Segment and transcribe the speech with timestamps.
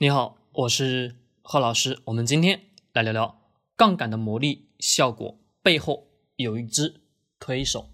[0.00, 2.00] 你好，我是贺老师。
[2.04, 3.40] 我们今天来聊聊
[3.74, 7.00] 杠杆的魔力效果背后有一只
[7.40, 7.90] 推手。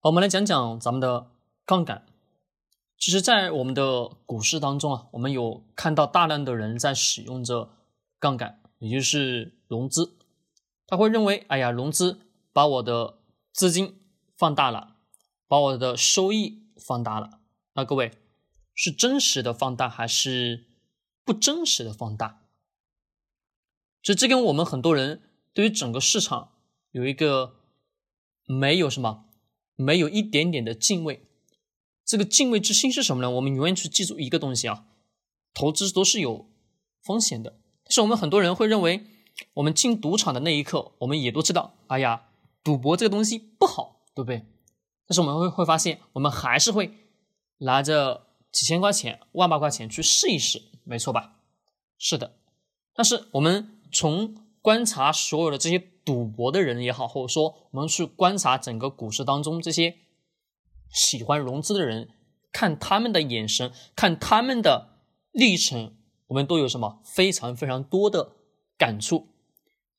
[0.00, 1.30] 我们来讲讲咱们的
[1.64, 2.06] 杠杆。
[2.98, 7.70] 其实，在我们的股市当中啊，我们有看到大量的人在使用着
[8.18, 10.18] 杠杆，也就是融资。
[10.88, 12.18] 他会认为，哎呀，融资
[12.52, 13.20] 把我的
[13.52, 14.00] 资金
[14.36, 14.96] 放大了，
[15.46, 17.38] 把我的收益放大了。
[17.74, 18.10] 那各位，
[18.74, 20.66] 是真实的放大还是？
[21.24, 22.42] 不真实的放大，
[24.02, 26.52] 所以这跟我们很多人对于整个市场
[26.90, 27.56] 有一个
[28.46, 29.26] 没有什么，
[29.76, 31.26] 没有一点点的敬畏。
[32.04, 33.30] 这个敬畏之心是什么呢？
[33.30, 34.86] 我们永远去记住一个东西啊，
[35.54, 36.50] 投资都是有
[37.02, 37.60] 风险的。
[37.84, 39.06] 但是我们很多人会认为，
[39.54, 42.28] 我们进赌场的那一刻，我们也都知道，哎呀，
[42.64, 44.44] 赌博这个东西不好，对不对？
[45.06, 46.92] 但是我们会会发现，我们还是会
[47.58, 50.69] 拿着几千块钱、万把块钱去试一试。
[50.84, 51.36] 没错吧？
[51.98, 52.36] 是的，
[52.94, 59.96] 但是我们从观察所有的这些赌博的人也好，或者说我们去观察整个股市当中这些
[60.92, 62.08] 喜欢融资的人，
[62.52, 65.96] 看他们的眼神，看他们的历程，
[66.28, 68.36] 我们都有什么非常非常多的
[68.76, 69.28] 感触。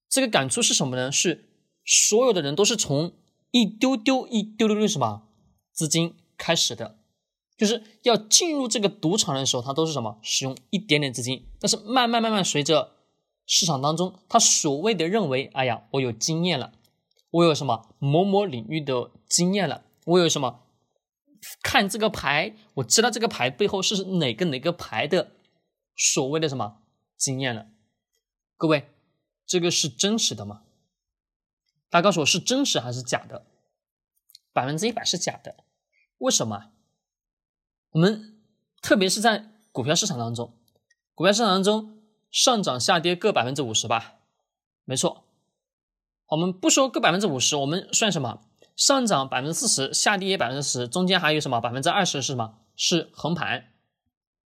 [0.09, 1.11] 这个感触是什么呢？
[1.11, 1.49] 是
[1.85, 3.13] 所有的人都是从
[3.51, 5.29] 一丢丢、一丢丢的什么
[5.71, 6.99] 资金开始的。
[7.61, 10.17] 就是要进入这个赌场的时候，他都是什么？
[10.23, 12.95] 使用一点点资金，但是慢慢慢慢随着
[13.45, 16.73] 市场当中，他所谓的认为，哎呀，我有经验了，
[17.29, 20.63] 我有什么某某领域的经验了，我有什么
[21.61, 25.33] 看这个牌，我知道这个牌背后是哪个哪个牌的
[25.95, 26.77] 所谓的什么
[27.15, 27.67] 经验了。
[28.57, 28.89] 各位，
[29.45, 30.63] 这个是真实的吗？
[31.91, 33.45] 大家告诉我是真实还是假的？
[34.51, 35.57] 百分之一百是假的，
[36.17, 36.71] 为什么？
[37.91, 38.37] 我们
[38.81, 40.53] 特别是在股票市场当中，
[41.13, 44.19] 股票市场当中上涨下跌各百分之五十吧，
[44.85, 45.25] 没错。
[46.27, 48.41] 我们不说各百分之五十，我们算什么？
[48.77, 52.59] 上涨百分之四十，下跌百分之十，中间还有什么百分之二十是什么？
[52.77, 53.73] 是横盘，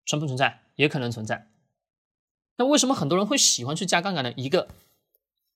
[0.06, 0.62] 存不存在？
[0.76, 1.50] 也可能存在。
[2.56, 4.32] 那为什么很多人会喜欢去加杠杆呢？
[4.38, 4.70] 一个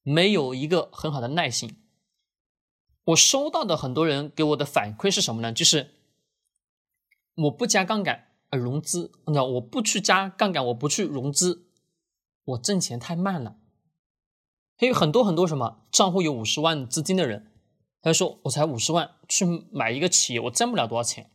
[0.03, 1.77] 没有一个很好的耐心。
[3.05, 5.53] 我收到的很多人给我的反馈是什么呢？
[5.53, 5.93] 就是。
[7.37, 11.67] 我不加杠杆，呃，融资，你知道，我不去加杠杆，我不去融资，
[12.45, 13.57] 我挣钱太慢了。
[14.75, 17.51] 还有很多很多什么账户有五十万资金的人，
[18.01, 21.29] 他说我才五十万去买一个企业，我挣不了多少钱。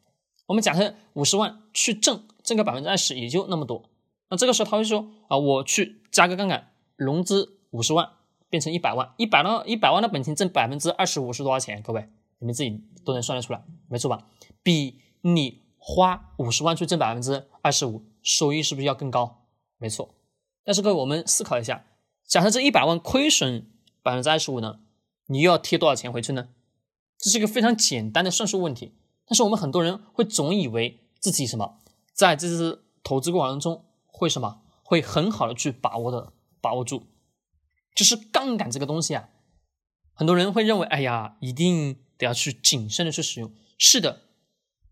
[0.47, 3.89] 我们假设五十万去挣，挣个百分之二十也就那么多。
[4.29, 8.11] 那这个时候他会说啊，我去加个杠杆，融资五十万
[8.51, 11.81] 变成一百万，一百万一百万的本金挣百分之二十五是多少钱？
[11.81, 12.09] 各位
[12.41, 14.27] 你们自己都能算得出来，没错吧？
[14.65, 15.63] 比你。
[15.85, 19.49] 花五十万去挣百分之二十五，收益是不是要更高？
[19.79, 20.15] 没错。
[20.63, 21.85] 但是各位，我们思考一下，
[22.25, 23.69] 假设这一百万亏损
[24.01, 24.79] 百分之二十五呢？
[25.27, 26.51] 你又要贴多少钱回去呢？
[27.19, 28.95] 这是一个非常简单的算术问题。
[29.27, 31.81] 但是我们很多人会总以为自己什么，
[32.13, 37.09] 在这次投资过程中会什么，会很好的去把握的把握住。
[37.97, 39.31] 就是杠杆这个东西啊，
[40.15, 43.53] 很多人会认为，哎呀，一定得要去谨慎的去使用。
[43.77, 44.21] 是的。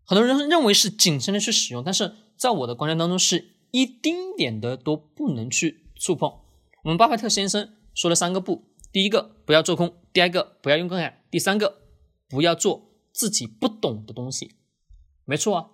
[0.05, 6.29] 很多人认为是谨慎的去使用，但是在我的观念当中，是一丁点的都不能去触碰。
[6.83, 11.83] 我们巴菲特先生说了三个不：第一个不要做空，第二个不要用杠杆，第三个
[12.27, 14.55] 不要做自己不懂的东西。
[15.23, 15.69] 没错啊，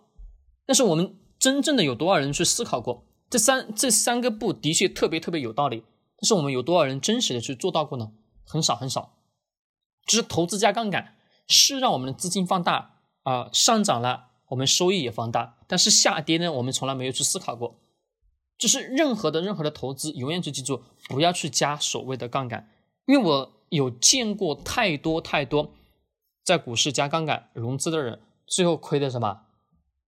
[0.66, 4.54] 但是我们真正的有多少人去思考过这三这三个不？
[4.54, 5.84] 的确特别特别有道理，
[6.18, 8.12] 但是我们有多少人真实的去做到过呢？
[8.46, 9.18] 很少很少。
[10.06, 11.16] 就是投资加杠杆
[11.48, 12.97] 是让我们的资金放大。
[13.28, 17.78] 啊，上涨了，我们收益也放大，但是下跌呢，我们从来没有去思考过。
[18.58, 22.72] 就是任何的任何的投资，永远去记住，不要去加所谓的杠杆，
[23.06, 25.74] 因为我有见过太多太多
[26.42, 29.42] 在股市加杠杆融资的人，最后亏的什么，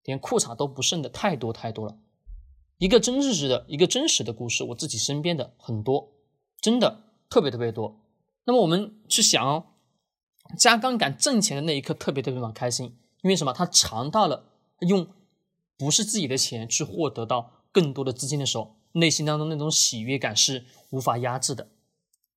[0.03, 1.97] 连裤衩都不剩的太多太多了。
[2.79, 6.11] 一个真实的一个真实的故事，我自己身边的很多，
[6.59, 8.01] 真的特别特别多。
[8.43, 9.67] 那么我们去想哦，
[10.59, 12.97] 加杠杆挣钱的那一刻，特别特别的开心。
[13.25, 13.51] 因为什么？
[13.51, 14.45] 他尝到了
[14.81, 15.07] 用
[15.79, 21.69] 不是自己的钱去获得到更多的资金的时候，内心当中那种喜悦感是无法压制的，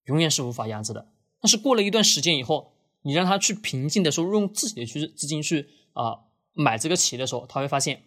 [0.07, 1.09] 永远是无法压制的。
[1.43, 6.21] 但是过了一段时间以后，你让他去平静的时候，用自己的去资金去啊
[6.55, 8.05] 买这个企业的时候，他会发现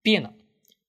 [0.00, 0.32] 变了，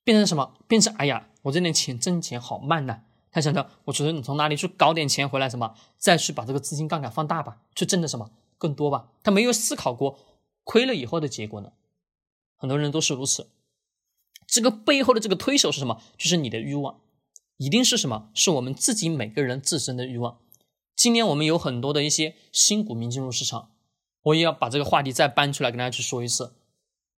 [0.04, 0.54] 变成什么？
[0.68, 3.02] 变成哎呀，我这点钱挣钱好慢呐。
[3.32, 8.30] 他想着，我觉得你从哪里去搞点钱回来，什么再去把这个资金杠杆放大吧，去挣的什么
[8.60, 9.10] 更多吧。
[9.24, 10.20] 他没有思考过。
[10.64, 11.74] 亏了以后的结果呢？
[12.56, 13.50] 很多人都是如此。
[14.48, 16.02] 这个背后的这个推手是什么？
[16.18, 17.02] 就是你的欲望，
[17.58, 18.30] 一定是什么？
[18.34, 20.40] 是我们自己每个人自身的欲望。
[20.96, 23.72] 今年我们有很多的一些新股民进入市场，
[24.22, 26.54] 我也要把这个话题再搬出来跟大家去说一次，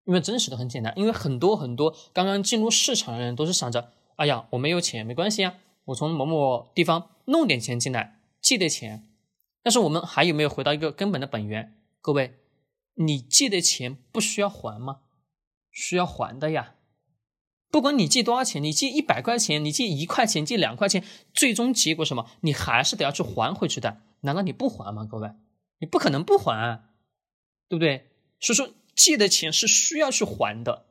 [0.06, 9.08] 因为真实的很简单，因为很多很多刚刚进入市场的人都是想着，哎呀，我没有钱没关系啊，我从某某地方弄点钱进来，借点钱。
[9.62, 11.76] 但是我们还有没有回到一个根本的本源？
[12.00, 12.38] 各位，
[12.96, 15.02] 你借的钱不需要还吗？
[15.72, 16.76] 需要还的呀。
[17.70, 21.04] 不管你借多少钱，你借一百块钱，你借一块钱，借两块钱，
[21.34, 22.30] 最终结果什么？
[22.42, 24.02] 你还是得要去还回去的。
[24.22, 25.06] 难道你不还吗？
[25.06, 25.32] 各位，
[25.80, 26.86] 你不可能不还，
[27.68, 28.12] 对不对？
[28.40, 30.86] 所以说，借的钱是需要去还的，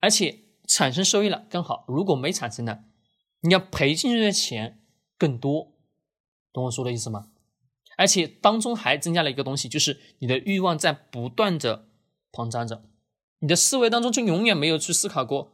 [0.00, 1.86] 而且产生收益了更好。
[1.88, 2.84] 如果没产生呢，
[3.40, 4.84] 你要赔进去的钱
[5.16, 5.72] 更多，
[6.52, 7.31] 懂我说的意思吗？
[7.96, 11.88] 而且当中还增加了一个东西，就是你的欲望在不断的
[12.32, 12.82] 膨胀着，
[13.40, 15.52] 你的思维当中就永远没有去思考过。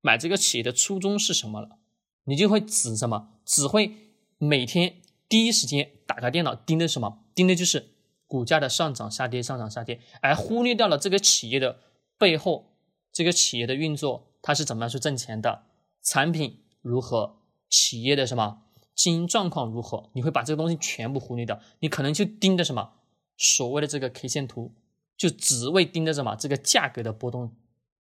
[0.00, 1.78] 买这个企业的初衷是什么了？
[2.24, 3.30] 你就会只什么？
[3.44, 7.24] 只会每天第一时间打开电脑盯着什么？
[7.34, 7.94] 盯的就是
[8.26, 11.80] 股价的上涨下跌，上涨下跌，而忽略掉了这个企业的
[12.16, 12.76] 背后，
[13.12, 15.64] 这个企业的运作它是怎么样去挣钱的？
[16.02, 17.38] 产品如何？
[17.70, 18.62] 企业的什么
[18.98, 20.10] 经营状况如何？
[20.14, 22.94] 你会把这个东西全部忽略掉，你可能就盯着什么
[23.36, 24.74] 所谓的这个 K 线图，
[25.16, 27.54] 就只为盯着什么这个价格的波动。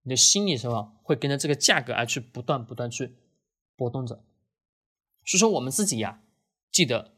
[0.03, 3.13] 你的心理是吧，会跟着这个价格而去不断不断去
[3.75, 4.23] 波动着。
[5.25, 6.21] 所以说我们自己呀，
[6.71, 7.11] 记得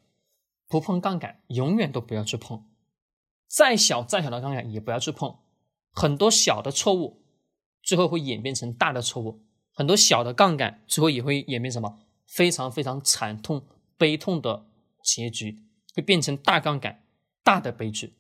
[0.68, 2.66] 不碰杠杆，永远都不要去碰。
[3.48, 5.38] 再小再小的杠杆也不要去碰。
[5.92, 7.22] 很多小的错误，
[7.84, 9.44] 最后会演变成大的错误。
[9.72, 13.66] 很多小的杠杆，最后也会演变什么非常非常惨痛
[13.98, 14.68] 悲痛的
[15.04, 15.64] 结局，
[15.96, 17.04] 会变成大杠杆
[17.44, 18.14] 大的悲剧。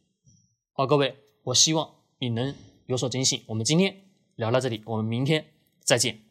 [0.71, 2.55] 好，各位，我希望你能
[2.87, 3.43] 有所警醒。
[3.47, 4.07] 我们今天。
[4.37, 5.47] 聊到这里，我们明天
[5.83, 6.26] 再见。